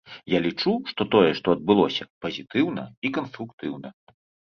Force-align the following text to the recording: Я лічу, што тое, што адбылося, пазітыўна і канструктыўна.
Я 0.35 0.39
лічу, 0.45 0.73
што 0.91 1.01
тое, 1.17 1.27
што 1.41 1.47
адбылося, 1.57 2.09
пазітыўна 2.27 2.89
і 3.07 3.15
канструктыўна. 3.19 3.99